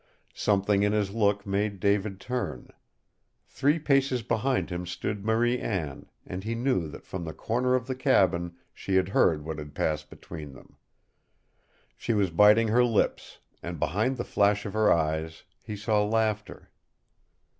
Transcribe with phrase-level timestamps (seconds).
[0.33, 2.69] Something in his look made David turn.
[3.45, 7.85] Three paces behind him stood Marie Anne, and he knew that from the corner of
[7.85, 10.75] the cabin she had heard what had passed between them.
[11.95, 16.71] She was biting her lips, and behind the flash of her eyes he saw laughter.